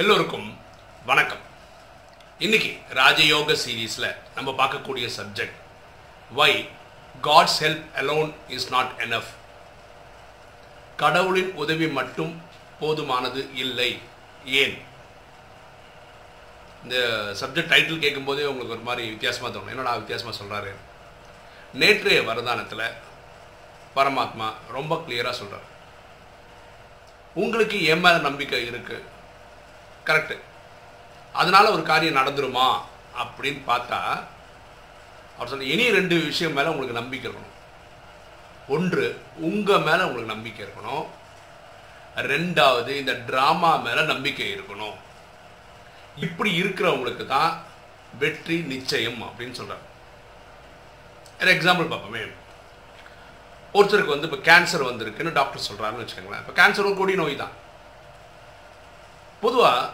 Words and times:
எல்லோருக்கும் 0.00 0.58
வணக்கம். 1.06 1.38
இன்னைக்கு 2.38 2.78
ராஜயோக 2.94 3.56
சீரீஸில் 3.66 4.16
நம்ம 4.34 4.50
பார்க்கக்கூடிய 4.50 5.06
subject 5.16 5.56
why 6.30 6.68
God's 7.22 7.56
help 7.60 7.84
alone 7.94 8.34
is 8.48 8.70
not 8.70 8.90
enough 8.98 9.30
கடவுளின் 10.96 11.52
உதவி 11.52 11.88
மட்டும் 11.88 12.42
போதுமானது 12.80 13.54
இல்லை. 13.54 13.98
ஏன்? 14.44 14.78
இந்த 16.82 16.96
சப்ஜெக்ட் 17.40 17.72
டைட்டில் 17.72 18.04
கேட்கும்போதே 18.04 18.44
உங்களுக்கு 18.44 18.76
ஒரு 18.76 18.86
மாதிரி 18.90 19.08
வித்தியாசமாக 19.08 19.58
தோணும். 19.58 19.68
என்னடா 19.68 19.96
வித்தியாசமாக 19.96 20.38
சொல்கிறாரு 20.42 20.74
நேற்றைய 21.72 22.22
வரதானத்தில் 22.22 22.86
பரமாத்மா 23.96 24.52
ரொம்ப 24.68 25.04
கிளியராக 25.08 25.30
சொல்கிறார் 25.30 25.68
உங்களுக்கு 27.34 27.84
என் 27.84 28.00
மேலே 28.00 28.16
நம்பிக்கை 28.16 28.68
இருக்குது 28.70 29.14
கரெக்டு 30.08 30.36
அதனால 31.40 31.64
ஒரு 31.74 31.82
காரியம் 31.90 32.18
நடந்துருமா 32.20 32.68
அப்படின்னு 33.22 33.60
பார்த்தா 33.70 34.00
அவர் 35.36 35.50
சொன்ன 35.52 35.68
இனி 35.74 35.86
ரெண்டு 35.98 36.16
விஷயம் 36.28 36.56
மேலே 36.58 36.70
உங்களுக்கு 36.72 37.00
நம்பிக்கை 37.00 37.26
இருக்கணும். 37.28 37.54
ஒன்று 38.74 39.06
உங்கள் 39.48 39.84
மேலே 39.88 40.02
உங்களுக்கு 40.06 40.34
நம்பிக்கை 40.34 40.62
இருக்கணும். 40.66 41.04
ரெண்டாவது 42.32 42.92
இந்த 43.00 43.12
ட்ராமா 43.28 43.72
மேலே 43.86 44.02
நம்பிக்கை 44.12 44.46
இருக்கணும். 44.54 44.96
இப்படி 46.26 46.50
இருக்கிறவங்களுக்கு 46.60 47.24
தான் 47.34 47.52
வெற்றி 48.22 48.56
நிச்சயம் 48.72 49.20
அப்படின்னு 49.26 49.58
சொல்கிறார் 49.60 49.84
ஒரு 51.40 51.50
எக்ஸாம்பிள் 51.56 51.92
பார்ப்போமே. 51.92 52.22
ஒருத்தருக்கு 53.76 54.14
வந்து 54.14 54.28
இப்போ 54.28 54.40
கேன்சர் 54.50 54.88
வந்திருக்குன்னு 54.90 55.38
டாக்டர் 55.38 55.66
சொல்கிறாருன்னு 55.68 56.04
வச்சுக்கோங்களேன். 56.04 56.42
இப்போ 56.44 56.54
கேன்சர் 56.60 56.88
ஒரு 56.90 56.98
கொடி 57.00 57.14
நோய் 57.20 57.42
தான். 57.42 57.54
பொதுவாக 59.46 59.90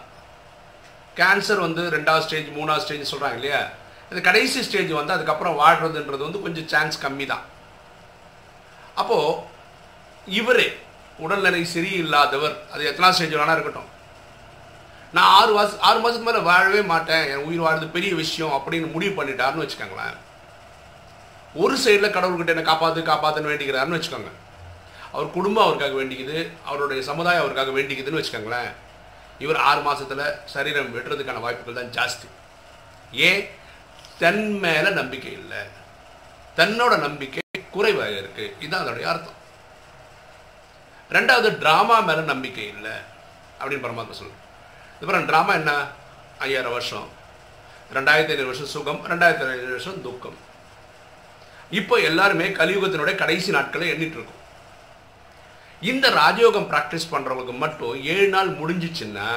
கேன்சர் 1.20 1.64
வந்து 1.66 1.82
ரெண்டாவது 1.96 2.26
ஸ்டேஜ் 2.26 2.50
மூணாவது 2.58 2.84
ஸ்டேஜ் 2.84 3.12
சொல்கிறாங்க 3.12 3.38
இல்லையா? 3.40 3.62
இந்த 4.10 4.20
கடைசி 4.28 4.58
ஸ்டேஜ் 4.66 4.92
வந்து 4.98 5.16
அதுக்கப்புறம் 5.16 5.58
வாழ்கிறதுன்றது 5.62 6.26
வந்து 6.26 6.44
கொஞ்சம் 6.44 6.68
சான்ஸ் 6.72 7.02
கம்மி 7.04 7.26
தான் 7.32 7.44
அப்போது 9.00 9.50
இவரே 10.40 10.68
உடல்நிலை 11.24 11.60
சரியில்லாதவர் 11.74 12.54
அது 12.72 12.82
எத்தனாவது 12.90 13.16
ஸ்டேஜ் 13.16 13.36
வேணால் 13.38 13.56
இருக்கட்டும். 13.56 13.88
நான் 15.16 15.32
ஆறு 15.38 15.52
மாதம் 15.56 15.82
ஆறு 15.88 15.98
மாதத்துக்கு 16.02 16.28
மேலே 16.28 16.40
வாழவே 16.50 16.82
மாட்டேன் 16.92 17.24
என் 17.32 17.44
உயிர் 17.48 17.64
வாழ்றது 17.64 17.88
பெரிய 17.96 18.12
விஷயம் 18.20 18.54
அப்படின்னு 18.58 18.86
முடிவு 18.94 19.12
பண்ணிட்டாருன்னு 19.16 19.64
வச்சுக்கோங்களேன். 19.64 20.14
ஒரு 21.62 21.74
சைடில் 21.84 22.14
கடவுள்கிட்ட 22.14 22.54
என்ன 22.54 22.64
காப்பாற்று 22.70 23.02
காப்பாற்றுன்னு 23.10 23.52
வேண்டிக்கிறாருன்னு 23.52 23.98
வச்சுக்கோங்க. 23.98 24.32
அவர் 25.14 25.36
குடும்பம் 25.36 25.64
அவருக்காக 25.64 25.96
வேண்டிக்குது 26.00 26.38
அவருடைய 26.68 27.02
சமுதாயம் 27.10 27.42
அவருக்காக 27.42 27.74
வேண்டிக்குதுன்னு 27.78 28.20
வச்சுக்கோங்களேன். 28.20 28.72
இவர் 29.38 29.56
ஆறு 29.56 29.80
மாதத்தில் 29.80 30.34
சரீரம் 30.44 30.96
வெட்டுறதுக்கான 30.96 31.40
வாய்ப்புகள் 31.40 31.88
தான் 31.88 32.08
ஜாஸ்தி. 32.08 32.26
ஏன் 33.12 33.48
தன் 34.18 34.58
மேலே 34.58 34.90
நம்பிக்கை 34.90 35.32
இல்லை. 35.32 35.58
தன்னோட 36.56 36.98
நம்பிக்கை 36.98 37.42
குறைவாக 37.70 38.10
இருக்கு. 38.10 38.56
இதுதான் 38.60 38.86
அதோடைய 38.86 39.02
அர்த்தம். 39.02 39.40
ரெண்டாவது 41.10 41.48
ட்ராமா 41.48 42.04
மேலே 42.04 42.20
நம்பிக்கை 42.20 42.66
இல்லை. 42.68 42.90
அப்படின்னு 43.60 43.84
பரமாத்மா 43.84 44.10
சொல்லு 44.10 44.32
அப்புறம் 45.00 45.28
ட்ராமா 45.28 45.52
என்ன? 45.52 45.86
ஐயாயிரம் 46.38 46.72
வருஷம். 46.72 47.08
ரெண்டாயிரத்தி 47.94 48.28
ஐநூறு 48.28 48.44
வருஷம் 48.44 48.66
சுகம் 48.66 49.06
ரெண்டாயிரத்தி 49.06 49.50
ஐநூறு 49.50 49.68
வருஷம் 49.68 50.02
துக்கம். 50.02 50.36
இப்போ 51.70 51.96
எல்லாருமே 51.96 52.48
கலியுகத்தினுடைய 52.48 53.14
கடைசி 53.14 53.50
நாட்களை 53.50 53.90
எண்ணிட்டு 53.90 54.16
இருக்கோம். 54.18 54.40
இந்த 55.90 56.06
ராஜயோகம் 56.20 56.66
ப்ராக்டிஸ் 56.72 57.10
பண்ணுறவங்களுக்கு 57.12 57.54
மட்டும் 57.64 57.94
ஏழு 58.14 58.26
நாள் 58.34 58.50
முடிஞ்சிச்சுன்னா 58.60 59.28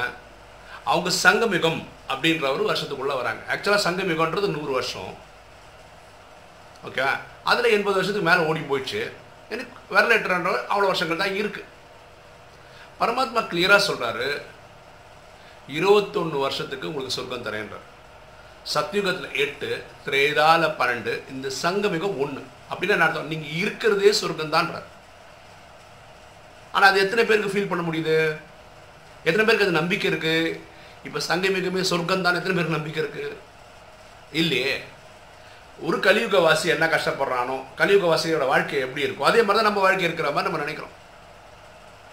அவங்க 0.90 1.10
சங்கமிகம் 1.24 1.80
அப்படின்ற 2.12 2.44
ஒரு 2.56 2.64
வருஷத்துக்குள்ளே 2.68 3.14
வராங்க. 3.20 3.42
ஆக்சுவலாக 3.52 3.84
சங்கமிகம்ன்றது 3.86 4.48
நூறு 4.56 4.72
வருஷம். 4.78 5.12
ஓகே 6.88 7.06
அதில் 7.50 7.74
எண்பது 7.76 7.98
வருஷத்துக்கு 7.98 8.28
மேலே 8.30 8.44
ஓடி 8.50 8.62
போயிடுச்சு. 8.70 9.02
எனக்கு 9.54 9.94
வரலேட்டர்ன்ற 9.96 10.52
அவ்வளோ 10.72 10.90
வருஷங்கள் 10.92 11.22
தான் 11.22 11.38
இருக்குது 11.40 11.72
பரமாத்மா 13.00 13.40
கிளியராக 13.50 13.82
சொல்கிறாரு 13.88 14.28
இருபத்தொன்று 15.78 16.38
வருஷத்துக்கு 16.46 16.88
உங்களுக்கு 16.90 17.16
சொர்க்கம் 17.16 17.46
தரேன்றார். 17.46 17.86
சத்யுகத்தில் 18.74 19.36
எட்டு 19.44 19.70
திரேதால 20.04 20.68
பன்னெண்டு 20.78 21.12
இந்த 21.32 21.48
சங்கமிகம் 21.64 22.18
ஒன்று 22.24 22.42
அப்படின்னு 22.70 22.94
என்ன 22.96 23.06
அர்த்தம்? 23.06 23.30
நீங்கள் 23.32 23.56
இருக்கிறதே 23.62 24.12
சொர்க்கம் 24.20 24.54
தான்றார் 24.54 24.86
ஆனால் 26.76 26.88
அது 26.90 27.02
எத்தனை 27.04 27.22
பேருக்கு 27.28 27.52
ஃபீல் 27.52 27.70
பண்ண 27.70 27.82
முடியுது? 27.88 28.16
எத்தனை 29.28 29.44
பேருக்கு 29.44 29.66
அது 29.68 29.80
நம்பிக்கை 29.80 30.08
இருக்குது 30.10 30.56
இப்போ 31.06 31.18
சங்கமிகமே 31.28 31.82
சொர்க்கம் 31.90 32.24
தான் 32.26 32.38
எத்தனை 32.40 32.54
பேருக்கு 32.56 32.78
நம்பிக்கை 32.78 33.00
இருக்குது 33.04 33.36
இல்லையே. 34.40 34.74
ஒரு 35.86 35.96
கலியுகவாசி 36.06 36.66
என்ன 36.74 36.84
கஷ்டப்படுறானோ 36.92 37.56
கலியுகவாசியோட 37.80 38.44
வாழ்க்கை 38.52 38.78
எப்படி 38.84 39.04
இருக்கும் 39.06 39.28
அதே 39.30 39.40
மாதிரி 39.42 39.58
தான் 39.58 39.68
நம்ம 39.70 39.82
வாழ்க்கை 39.86 40.06
இருக்கிற 40.08 40.28
மாதிரி 40.36 40.48
நம்ம 40.48 40.62
நினைக்கிறோம். 40.64 40.94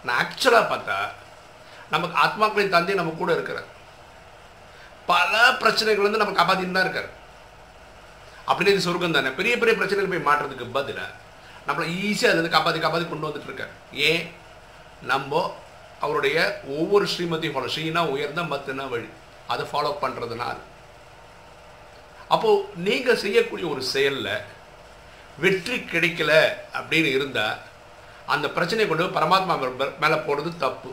நான் 0.08 0.20
ஆக்சுவலாக 0.24 0.66
பார்த்தா 0.72 0.98
நமக்கு 1.94 2.16
ஆத்மாக்களின் 2.24 2.76
தந்தை 2.76 2.96
நம்ம 3.00 3.14
கூட 3.22 3.32
இருக்கிறார். 3.38 3.68
பல 5.12 5.34
பிரச்சனைகள் 5.62 6.08
வந்து 6.08 6.22
நம்ம 6.22 6.36
காப்பாற்றின்னு 6.38 6.78
தான் 6.78 6.88
இருக்கார். 6.88 7.10
அப்படின்னு 8.48 8.74
இது 8.76 8.86
சொர்க்கம் 8.86 9.18
தானே. 9.18 9.32
பெரிய 9.40 9.54
பெரிய 9.62 9.74
பிரச்சனைகள் 9.80 10.14
போய் 10.14 10.28
மாற்றுறதுக்கு 10.30 10.76
பதிலாக 10.78 11.12
நம்மளை 11.68 11.86
ஈஸியாக 12.08 12.32
அதுலேருந்து 12.32 12.56
காப்பாற்றி 12.56 12.80
காப்பாற்றி 12.86 13.08
கொண்டு 13.10 13.28
வந்துட்டு 13.28 13.50
இருக்கார். 13.50 13.74
ஏன்? 14.10 14.24
நம்ம 15.12 15.42
அவருடைய 16.06 16.38
ஒவ்வொரு 16.78 17.06
ஸ்ரீமதியும் 17.14 17.56
ஃபாலோ 17.56 17.70
ஸ்ரீனா 17.74 18.02
உயர்ந்த 18.14 18.42
மத்தினா 18.52 18.86
வழி. 18.94 19.10
அதை 19.54 19.64
ஃபாலோ 19.72 19.92
பண்ணுறதுனால் 20.04 20.60
அப்போது 22.34 22.66
நீங்கள் 22.88 23.22
செய்யக்கூடிய 23.24 23.66
ஒரு 23.74 23.82
செயலில் 23.94 24.34
வெற்றி 25.44 25.78
கிடைக்கல 25.92 26.32
அப்படின்னு 26.80 27.10
இருந்தால் 27.18 27.60
அந்த 28.34 28.48
பிரச்சனையை 28.56 28.88
கொண்டு 28.90 29.16
பரமாத்மா 29.20 29.54
மேலே 30.04 30.18
போடுறது 30.28 30.52
தப்பு. 30.66 30.92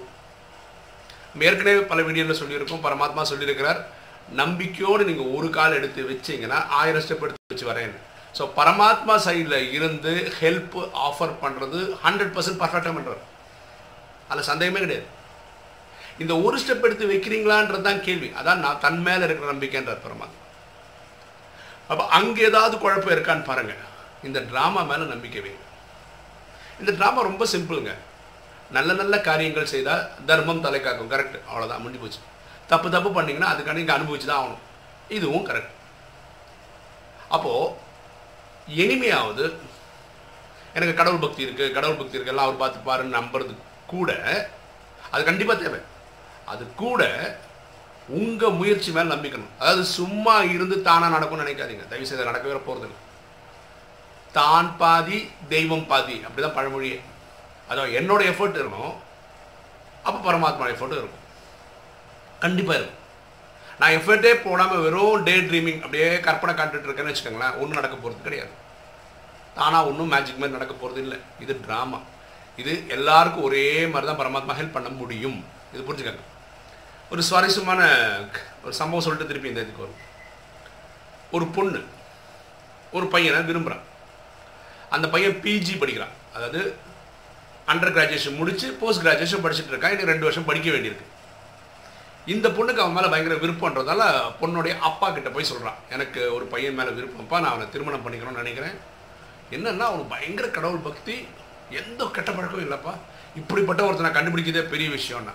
ஏற்கனவே 1.48 1.82
பல 1.90 2.00
வீடியோவில் 2.06 2.40
சொல்லியிருக்கோம் 2.40 2.86
பரமாத்மா 2.86 3.22
சொல்லியிருக்கிறார் 3.30 3.80
நம்பிக்கையோடு 4.40 5.02
நீங்கள் 5.08 5.32
ஒரு 5.36 5.48
கால் 5.56 5.76
எடுத்து 5.78 6.00
வச்சிங்கன்னா 6.08 6.58
ஆயிரம் 6.78 7.04
ஸ்டெப் 7.04 7.24
எடுத்து 7.26 7.52
வச்சு 7.52 7.70
வரேன் 7.70 7.94
ஸோ 8.38 8.42
பரமாத்மா 8.58 9.14
சைடில் 9.26 9.58
இருந்து 9.76 10.12
ஹெல்ப் 10.40 10.76
ஆஃபர் 11.06 11.34
பண்ணுறது 11.44 11.78
ஹண்ட்ரட் 12.04 12.34
பர்சன்ட் 12.36 12.60
பர்ஃபெக்டாக 12.62 12.94
பண்ணுறாரு 12.96 13.22
அதில் 14.30 14.48
சந்தேகமே 14.50 14.80
கிடையாது. 14.84 15.06
இந்த 16.22 16.32
ஒரு 16.46 16.56
ஸ்டெப் 16.62 16.86
எடுத்து 16.86 17.10
வைக்கிறீங்களான்றது 17.12 17.86
தான் 17.88 18.04
கேள்வி. 18.06 18.28
அதான் 18.40 18.62
நான் 18.64 18.82
தன் 18.84 19.00
மேலே 19.06 19.22
இருக்கிற 19.26 19.48
நம்பிக்கைன்றார் 19.52 20.04
பரமாத்மா 20.06 20.38
அப்போ 21.90 22.02
அங்கே 22.16 22.42
ஏதாவது 22.50 22.74
குழப்பம் 22.82 23.14
இருக்கான்னு 23.14 23.48
பாருங்கள் 23.48 23.80
இந்த 24.28 24.38
ட்ராமா 24.50 24.80
மேலே 24.90 25.04
நம்பிக்கை 25.12 25.40
வைங்க 25.44 25.64
இந்த 26.80 26.92
ட்ராமா 26.98 27.20
ரொம்ப 27.28 27.44
சிம்பிளுங்க 27.52 27.92
நல்ல 28.76 28.90
நல்ல 29.00 29.14
காரியங்கள் 29.28 29.72
செய்தால் 29.72 30.02
தர்மம் 30.28 30.62
தலை 30.66 30.80
காக்கும். 30.80 31.10
கரெக்ட் 31.12 31.38
அவ்வளோதான் 31.48 31.82
முடிஞ்சு 31.84 32.02
போச்சு. 32.02 32.20
தப்பு 32.72 32.88
தப்பு 32.94 33.10
பண்ணிங்கன்னா 33.16 33.48
அதுக்கான 33.52 33.78
நீங்கள் 33.80 33.96
அனுபவிச்சு 33.98 34.28
தான் 34.30 34.40
ஆகணும். 34.42 34.62
இதுவும் 35.16 35.46
கரெக்ட் 35.48 35.74
அப்போது 37.36 37.72
இனிமையாவது 38.82 39.44
எனக்கு 40.76 40.94
கடவுள் 41.00 41.24
பக்தி 41.24 41.44
இருக்குது 41.46 41.74
கடவுள் 41.76 42.00
பக்தி 42.00 42.16
இருக்கு 42.16 42.32
எல்லாம் 42.34 42.48
அவர் 42.48 42.62
பார்த்து 42.62 42.88
பாருன்னு 42.90 43.18
நம்புறது. 43.18 43.54
கூட 43.92 44.10
அது 45.12 45.22
கண்டிப்பாக 45.28 45.58
தேவை. 45.62 45.80
அது 46.52 46.64
கூட 46.82 47.02
உங்கள் 48.18 48.56
முயற்சி 48.60 48.90
மேலே 48.94 49.08
நம்பிக்கணும். 49.14 49.52
அதாவது 49.60 49.82
சும்மா 49.98 50.34
இருந்து 50.54 50.76
தானாக 50.88 51.14
நடக்கும்னு 51.14 51.44
நினைக்காதீங்க. 51.44 51.84
தயவு 51.90 52.08
செய்து 52.10 52.30
நடக்கவே 52.30 52.60
போகிறது 52.68 52.96
தான் 54.38 54.68
பாதி 54.80 55.18
தெய்வம் 55.52 55.86
பாதி. 55.92 56.16
அப்படி 56.26 56.42
தான் 56.44 56.58
பழமொழியே. 56.58 56.98
அதான் 57.70 57.94
என்னோட 57.98 58.20
எஃபர்ட் 58.32 58.58
இருக்கணும். 58.58 58.96
அப்போ 60.06 60.18
பரமாத்மா 60.26 60.72
எஃபர்ட்டும் 60.74 61.00
இருக்கும். 61.02 61.24
கண்டிப்பாக 62.44 62.78
இருக்கும். 62.80 62.98
நான் 63.80 63.96
எஃபர்ட்டே 63.98 64.32
போடாமல் 64.46 64.82
வெறும் 64.84 65.24
டே 65.28 65.34
ட்ரீமிங் 65.48 65.82
அப்படியே 65.84 66.08
கற்பனை 66.26 66.52
காட்டுட்டு 66.54 66.88
இருக்கேன்னு 66.88 67.12
வச்சுக்கோங்களேன். 67.12 67.58
ஒன்றும் 67.60 67.78
நடக்க 67.80 67.96
போகிறது 67.96 68.26
கிடையாது. 68.26 68.52
தானாக 69.58 69.88
ஒன்றும் 69.90 70.12
மேஜிக் 70.14 70.40
மாதிரி 70.40 70.56
நடக்க 70.58 70.74
போகிறது 70.74 71.00
இல்லை 71.04 71.18
இது 71.44 71.54
ட்ராமா 71.66 71.98
இது 72.60 72.72
எல்லாருக்கும் 72.96 73.46
ஒரே 73.48 73.64
மாதிரி 73.92 74.06
தான் 74.08 74.20
பரமாத்மா 74.20 74.58
ஹெல்ப் 74.60 74.76
பண்ண 74.76 74.88
முடியும். 75.00 75.38
இது 75.74 75.82
புரிஞ்சுக்கங்க. 75.88 76.24
ஒரு 77.12 77.22
சுவாரஸ்யமான 77.28 77.80
ஒரு 78.64 78.74
சம்பவம் 78.80 79.04
சொல்லிட்டு 79.06 79.30
திருப்பி 79.30 79.52
இந்த 79.52 79.64
இதுக்கு 79.64 79.84
வரும். 79.84 80.02
ஒரு 81.36 81.46
பொண்ணு 81.56 81.80
ஒரு 82.96 83.06
பையனை 83.14 83.40
விரும்புகிறான் 83.48 83.86
அந்த 84.94 85.06
பையன் 85.14 85.40
பிஜி 85.44 85.74
படிக்கிறான். 85.78 86.14
அதாவது 86.36 86.60
அண்டர் 87.72 87.94
கிராஜுவேஷன் 87.96 88.38
முடித்து 88.40 88.68
போஸ்ட் 88.80 89.04
கிராஜுவேஷன் 89.06 89.42
படிச்சுட்டு 89.44 89.72
இருக்கான். 89.72 89.94
எனக்கு 89.94 90.12
ரெண்டு 90.12 90.26
வருஷம் 90.28 90.48
படிக்க 90.48 90.68
வேண்டியிருக்கு. 90.70 91.06
இந்த 92.34 92.46
பொண்ணுக்கு 92.56 92.82
அவன் 92.84 92.96
மேலே 92.96 93.08
பயங்கர 93.12 93.36
விருப்பன்றதால 93.42 94.02
பொண்ணுடைய 94.40 94.72
அப்பா 94.88 95.06
கிட்ட 95.10 95.28
போய் 95.36 95.50
சொல்கிறான் 95.50 95.78
எனக்கு 95.94 96.20
ஒரு 96.36 96.44
பையன் 96.54 96.78
மேலே 96.78 96.90
விருப்பம்ப்பா 96.98 97.36
நான் 97.42 97.52
அவனை 97.52 97.66
திருமணம் 97.74 98.04
பண்ணிக்கணும்னு 98.04 98.42
நினைக்கிறேன். 98.42 98.76
என்னன்னா 99.54 99.86
அவனுக்கு 99.88 100.14
பயங்கர 100.14 100.48
கடவுள் 100.48 100.86
பக்தி. 100.88 101.16
எந்த 101.78 102.10
கெட்ட 102.16 102.30
பழக்கமும் 102.32 102.66
இல்லைப்பா. 102.66 102.92
இப்படிப்பட்ட 103.40 103.80
ஒருத்தனை 103.88 104.10
கண்டுபிடிக்கிறதே 104.16 104.64
பெரிய 104.74 104.88
விஷயம்னா. 104.98 105.34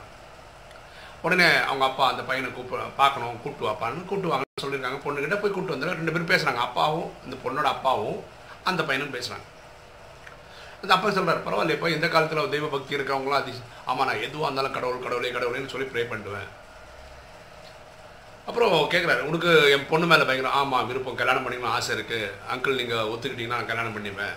உடனே 1.26 1.48
அவங்க 1.70 1.86
அப்பா 1.90 2.06
அந்த 2.12 2.24
பையனை 2.30 2.50
கூப்ப 2.56 2.82
பார்க்கணும் 3.02 3.38
கூப்பிட்டு 3.44 3.68
வாப்பான்னு 3.68 4.08
கூப்பிட்டு 4.10 4.32
வாங்கன்னு 4.32 4.64
சொல்லியிருக்காங்க. 4.64 5.00
பொண்ணுக்கிட்ட 5.06 5.38
போய் 5.42 5.54
கூப்பிட்டு 5.54 5.76
வந்து 5.76 6.00
ரெண்டு 6.00 6.14
பேரும் 6.14 6.32
பேசுகிறாங்க 6.34 6.62
அப்பாவும் 6.68 7.08
அந்த 7.26 7.36
பொண்ணோட 7.44 7.70
அப்பாவும் 7.76 8.20
அந்த 8.72 8.82
பையனும் 8.90 9.16
பேசுகிறாங்க 9.16 9.48
அந்த 10.82 10.94
அப்பா 10.96 11.10
சொல்கிறார் 11.16 11.46
பரவாயில்ல 11.46 11.76
இப்போ 11.76 11.90
இந்த 11.94 12.08
காலத்தில் 12.14 12.52
தெய்வ 12.54 12.68
பக்தி 12.74 12.96
இருக்கிறவங்களாம் 12.98 13.42
அது 13.42 13.54
ஆமாம் 13.90 14.08
நான் 14.10 14.24
எதுவாக 14.28 14.48
இருந்தாலும் 14.48 14.76
கடவுள் 14.78 15.06
கடவுளே 15.06 15.32
கடவுளேன்னு 15.36 15.72
சொல்லி 15.74 15.88
ப்ரே 15.92 16.04
பண்ணுவேன். 16.12 16.50
அப்புறம் 18.50 18.74
கேட்குறாரு 18.94 19.22
உனக்கு 19.30 19.52
என் 19.76 19.88
பொண்ணு 19.92 20.08
மேலே 20.10 20.26
பயங்கரம் 20.28 20.58
ஆமாம் 20.60 20.88
விருப்பம். 20.90 21.18
கல்யாணம் 21.22 21.46
பண்ணிக்கணும் 21.46 21.76
ஆசை 21.78 21.92
இருக்குது 21.98 22.28
அங்கிள் 22.54 22.80
நீங்கள் 22.82 23.10
ஒத்துக்கிட்டிங்கன்னா 23.14 23.60
நான் 23.60 23.72
கல்யாணம் 23.72 23.96
பண்ணிப்பேன். 23.96 24.36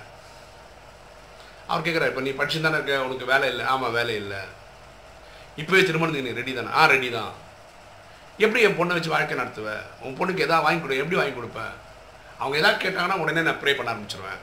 அவர் 1.68 1.84
கேட்குறாரு 1.86 2.10
இப்போ 2.12 2.22
நீ 2.26 2.30
படிச்சு 2.38 2.60
தானே 2.66 2.76
இருக்க? 2.78 3.04
உனக்கு 3.06 3.26
வேலை 3.32 3.48
இல்லை. 3.52 3.64
ஆமாம் 3.72 3.96
வேலை 3.98 4.14
இல்லை. 4.22 4.40
இப்போவே 5.60 5.80
திருமணத்துக்கு 5.88 6.28
நீ 6.28 6.38
ரெடி 6.40 6.52
தானே? 6.54 6.70
ஆ 6.80 6.84
ரெடி 6.94 7.10
தான். 7.10 7.32
எப்படி 8.44 8.60
என் 8.66 8.78
பொண்ணை 8.78 8.96
வச்சு 8.96 9.14
வாழ்க்கை 9.14 9.36
நடத்துவேன் 9.38 9.84
உன் 10.04 10.16
பொண்ணுக்கு 10.18 10.44
எதாவது 10.46 10.66
வாங்கி 10.66 10.80
கொடு 10.82 11.00
எப்படி 11.02 11.18
வாங்கி 11.20 11.34
கொடுப்பேன் 11.36 11.74
அவங்க 12.38 12.56
எதாவது 12.60 12.82
கேட்டாங்கன்னா 12.82 13.18
உடனே 13.22 13.40
நான் 13.46 13.60
ப்ரே 13.62 13.72
பண்ண 13.76 13.92
ஆரம்பிச்சிருவேன். 13.94 14.40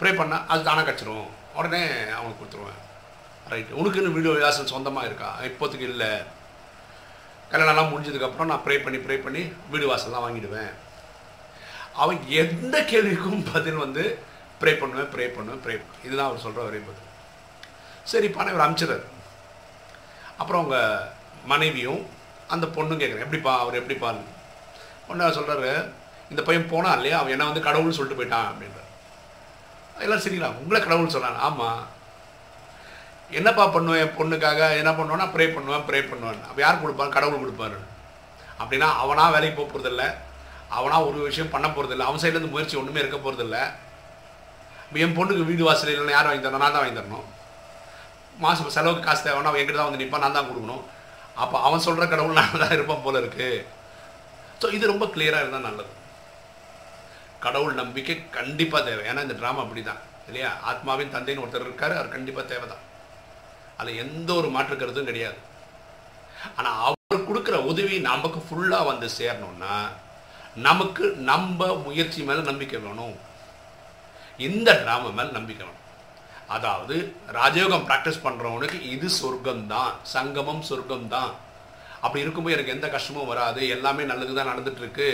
ப்ரே 0.00 0.10
பண்ணால் 0.20 0.46
அது 0.52 0.66
தானாக 0.68 0.86
கிடச்சிரும். 0.88 1.28
உடனே 1.58 1.80
அவனுக்கு 2.18 2.40
கொடுத்துருவேன். 2.40 2.80
ரைட் 3.52 3.70
உனக்குன்னு 3.80 4.16
வீடியோ 4.16 4.32
விலாசம் 4.34 4.72
சொந்தமாக 4.72 5.08
இருக்கா? 5.08 5.30
இப்போதைக்கு 5.48 5.86
இல்லை. 5.92 6.10
கல்யாணம்லாம் 7.52 7.92
முடிஞ்சதுக்கப்புறம் 7.92 8.50
நான் 8.52 8.64
ப்ரே 8.66 8.76
பண்ணி 8.84 8.98
ப்ரே 9.04 9.16
பண்ணி 9.26 9.42
வீடு 9.70 9.86
வாசல்லாம் 9.90 10.24
வாங்கிடுவேன். 10.26 10.72
அவன் 12.02 12.18
எந்த 12.42 12.76
கேள்விக்கும் 12.90 13.44
பதில் 13.52 13.82
வந்து 13.84 14.04
ப்ரே 14.60 14.72
பண்ணுவேன் 14.80 15.10
ப்ரே 15.14 15.26
பண்ணுவேன் 15.36 15.62
ப்ரே 15.64 15.74
இதுதான் 16.06 16.28
அவர் 16.28 16.44
சொல்கிற 16.44 16.62
ஒரே 16.62 16.80
பதில் 16.86 17.04
சரி 18.12 18.28
பணம் 18.28 18.52
இவர் 18.54 18.66
அமிச்சிடாரு 18.66 19.06
அப்புறம் 20.40 20.60
அவங்க 20.62 20.78
மனைவியும் 21.52 22.02
அந்த 22.54 22.66
பொண்ணும் 22.76 23.00
கேட்குறேன் 23.00 23.26
எப்படிப்பா 23.26 23.52
அவர் 23.62 23.78
எப்படிப்பான்னு 23.80 24.24
ஒன்று 25.10 25.36
சொல்கிறாரு 25.38 25.70
இந்த 26.32 26.42
பையன் 26.42 26.70
போனான் 26.72 26.96
இல்லையா? 26.96 27.18
அவன் 27.18 27.34
என்ன 27.34 27.44
வந்து 27.50 27.66
கடவுள்னு 27.66 27.96
சொல்லிட்டு 27.98 28.18
போயிட்டான் 28.20 28.48
அப்படின்றார். 28.48 28.84
எல்லாம் 30.04 30.22
சரிங்களா 30.24 30.50
உங்களை 30.60 30.78
கடவுள் 30.80 31.14
சொன்னான் 31.14 31.38
ஆமாம் 31.46 31.80
என்னப்பா 33.30 33.64
பண்ணுவேன்? 33.66 34.02
என் 34.02 34.16
பொண்ணுக்காக 34.18 34.60
என்ன 34.80 34.90
பண்ணுவேன்னா 34.98 35.26
ப்ரே 35.34 35.46
பண்ணுவேன் 35.54 35.84
ப்ரே 35.88 36.00
பண்ணுவேன். 36.10 36.42
அப்போ 36.48 36.60
யார் 36.64 36.82
கொடுப்பாரு? 36.82 37.14
கடவுள் 37.16 37.42
கொடுப்பாரு. 37.42 37.78
அப்படின்னா 38.60 38.88
அவனாக 39.02 39.34
வேலைக்கு 39.34 39.58
போக 39.58 39.68
போகிறதில்ல 39.68 40.04
அவனாக 40.78 41.06
ஒரு 41.08 41.18
விஷயம் 41.28 41.52
பண்ண 41.54 41.66
போகிறதில்ல 41.68 42.06
அவன் 42.08 42.22
சைட்லேருந்து 42.22 42.54
முயற்சி 42.54 42.76
ஒன்றுமே 42.76 43.02
இருக்க 43.02 43.18
போகிறதில்ல 43.18 43.58
இப்போ 44.88 44.98
என் 45.04 45.16
பொண்ணுக்கு 45.16 45.42
வீடு 45.48 45.62
வாசல் 45.68 45.90
இல்லைன்னா 45.92 46.14
யார் 46.14 46.28
வாங்கி 46.28 46.42
தரணும்? 46.44 46.62
நான் 46.64 46.74
தான் 46.74 46.82
வாங்கி 46.82 46.98
தரணும். 46.98 47.26
மாதம் 48.42 48.74
செலவுக்கு 48.76 49.02
காசு 49.06 49.22
தேவைன்னா 49.24 49.50
அவன் 49.50 49.60
என்கிட்ட 49.60 49.80
தான் 49.80 49.90
வந்து 49.90 50.02
நிற்பான் 50.02 50.24
நான் 50.24 50.36
தான் 50.36 50.48
கொடுக்கணும். 50.50 50.84
அப்போ 51.42 51.56
அவன் 51.66 51.84
சொல்கிற 51.86 52.04
கடவுள் 52.12 52.38
நான் 52.38 52.62
தான் 52.62 52.74
இருப்பான் 52.76 53.04
போல 53.06 53.20
இருக்கு. 53.22 53.48
ஸோ 54.60 54.66
இது 54.76 54.92
ரொம்ப 54.92 55.06
கிளியராக 55.14 55.44
இருந்தால் 55.44 55.66
நல்லது. 55.68 55.92
கடவுள் 57.44 57.74
நம்பிக்கை 57.82 58.16
கண்டிப்பாக 58.38 58.82
தேவை. 58.88 59.02
ஏன்னா 59.10 59.26
இந்த 59.26 59.36
ட்ராமா 59.40 59.62
அப்படி 59.64 59.82
தான் 59.90 60.00
இல்லையா? 60.28 60.50
ஆத்மாவின் 60.70 61.14
தந்தைன்னு 61.16 61.44
ஒருத்தர் 61.44 61.68
இருக்கார் 61.68 61.98
அவர் 61.98 62.14
கண்டிப்பாக 62.16 62.46
தேவை 62.54 62.66
தான் 62.72 62.84
அதில் 63.80 64.00
எந்த 64.04 64.30
ஒரு 64.40 64.48
மாற்று 64.56 64.80
கருத்தும் 64.80 65.10
கிடையாது. 65.10 65.38
ஆனால் 66.56 66.76
அவர் 66.86 67.28
கொடுக்குற 67.28 67.56
உதவி 67.70 67.96
நமக்கு 68.10 68.40
ஃபுல்லாக 68.48 68.90
வந்து 68.90 69.08
சேரணும்னா 69.20 69.76
நமக்கு 70.66 71.04
நம்ம 71.30 71.66
முயற்சி 71.86 72.20
மேலே 72.28 72.42
நம்பிக்கை 72.50 72.78
வேணும். 72.86 73.16
இந்த 74.46 74.68
ட்ராமா 74.82 75.10
மேலே 75.18 75.30
நம்பிக்கை 75.38 75.62
வேணும். 75.66 75.84
அதாவது 76.56 76.96
ராஜயோகம் 77.38 77.84
ப்ராக்டிஸ் 77.88 78.24
பண்ணுறவனுக்கு 78.26 78.78
இது 78.94 79.08
சொர்க்கம் 79.20 79.64
தான் 79.74 79.92
சங்கமம் 80.14 80.62
சொர்க்கம்தான். 80.70 81.32
அப்படி 82.04 82.22
இருக்கும்போது 82.24 82.54
எனக்கு 82.56 82.74
எந்த 82.74 82.86
கஷ்டமும் 82.94 83.30
வராது 83.30 83.60
எல்லாமே 83.76 84.02
நல்லது 84.10 84.32
தான் 84.38 84.50
நடந்துட்டுருக்கு 84.50 85.06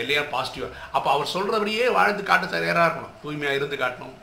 இருக்கு 0.00 0.26
பாசிட்டிவாக 0.34 0.76
அப்போ 0.96 1.08
அவர் 1.14 1.32
சொல்கிறபடியே 1.34 1.86
வாழ்ந்து 1.96 2.22
காட்ட 2.30 2.46
தயாராக 2.52 2.86
இருக்கணும் 2.88 3.16
தூய்மையாக 3.22 3.58
இருந்து 3.58 3.78
காட்டணும் 3.82 4.14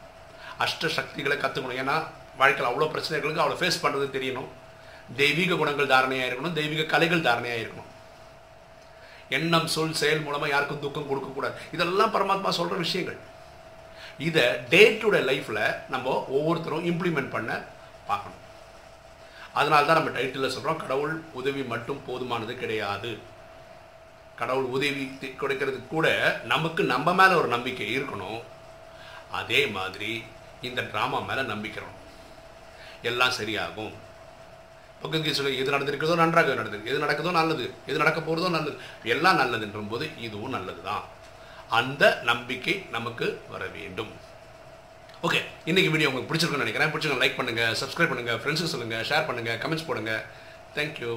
அஷ்ட 0.66 0.92
சக்திகளை 0.98 1.38
கற்றுக்கணும் 1.38 1.82
ஏன்னா 1.84 1.96
வாழ்க்கையில் 2.42 2.70
அவ்வளோ 2.70 2.88
பிரச்சனைகளுக்கு 2.94 3.44
அவளை 3.44 3.58
ஃபேஸ் 3.62 3.82
பண்ணுறது 3.84 4.08
தெரியணும். 4.16 4.50
தெய்வீக 5.22 5.56
குணங்கள் 5.62 5.92
தாரணையாக 5.94 6.30
இருக்கணும் 6.30 6.58
தெய்வீக 6.60 6.86
கலைகள் 6.94 7.28
தாரணையாக 7.28 7.62
இருக்கணும். 7.64 7.92
எண்ணம் 9.38 9.70
சொல் 9.76 10.00
செயல் 10.02 10.26
மூலமாக 10.26 10.52
யாருக்கும் 10.54 10.84
துக்கம் 10.86 11.10
கொடுக்கக்கூடாது. 11.12 11.56
இதெல்லாம் 11.76 12.14
பரமாத்மா 12.16 12.50
சொல்கிற 12.60 12.78
விஷயங்கள். 12.86 13.20
இதை 14.18 14.44
டே 14.70 14.98
டு 15.02 15.10
டே 15.10 15.18
லைஃப்பில் 15.18 15.90
நம்ம 15.90 16.26
ஒவ்வொருத்தரும் 16.30 16.86
இம்ப்ளிமெண்ட் 16.86 17.30
பண்ண 17.30 17.64
பார்க்கணும். 18.08 18.38
அதனால 19.54 19.86
தான் 19.86 20.04
நம்ம 20.04 20.20
டைட்டிலில் 20.20 20.48
சொல்கிறோம் 20.48 20.78
கடவுள் 20.78 21.22
உதவி 21.34 21.64
மட்டும் 21.64 22.02
போதுமானது 22.08 22.56
கிடையாது. 22.56 23.18
கடவுள் 24.36 24.64
உதவி 24.64 25.18
தி- 25.22 25.26
கொடுக்கறதுக்கு 25.26 25.88
கூட 25.88 26.40
நமக்கு 26.44 26.84
நம்ம 26.84 27.14
மேலே 27.14 27.34
ஒரு 27.34 27.48
நம்பிக்கை 27.48 27.98
இருக்கணும். 27.98 28.42
அதே 29.32 29.66
மாதிரி 29.66 30.24
இந்த 30.62 30.82
ட்ராமா 30.82 31.26
மேலே 31.26 31.42
நம்பிக்கிறோம் 31.42 31.96
எல்லாம் 33.02 33.32
சரியாகும். 33.40 33.94
பக்கத்து 35.02 35.34
சொல்லி 35.34 35.58
எது 35.58 35.72
நடந்திருக்கிறதோ 35.72 36.16
நன்றாக 36.16 36.54
நடந்திருக்கு. 36.54 36.86
எது 36.86 37.00
நடக்குதோ 37.00 37.32
நல்லது. 37.32 37.74
எது 37.86 37.98
நடக்க 37.98 38.20
போகிறதோ 38.20 38.50
நல்லது. 38.50 38.78
எல்லாம் 39.04 39.40
நல்லதுன்ற 39.40 39.90
போது 39.90 40.10
இதுவும் 40.18 40.50
நல்லது 40.50 40.84
தான் 40.84 41.04
அந்த 41.80 42.04
நம்பிக்கை 42.30 42.76
நமக்கு 42.96 43.28
வர 43.54 43.64
வேண்டும். 43.78 44.12
ஓகே 45.28 45.40
இன்னைக்கு 45.70 45.92
வீடியோ 45.94 46.10
உங்களுக்கு 46.10 46.32
பிடிச்சிருக்குன்னு 46.32 46.66
நினைக்கிறேன். 46.66 46.92
பிடிச்சிருக்க 46.94 47.24
லைக் 47.24 47.40
பண்ணுங்கள் 47.40 47.76
சப்ஸ்கிரைப் 47.82 48.12
பண்ணுங்கள் 48.12 48.40
ஃப்ரெண்ட்ஸுக்கு 48.42 48.74
சொல்லுங்கள் 48.74 49.06
ஷேர் 49.10 49.28
பண்ணுங்கள் 49.30 49.60
கமெண்ட்ஸ் 49.64 49.88
போடுங்க. 49.90 50.14
தேங்க்யூ 50.78 51.14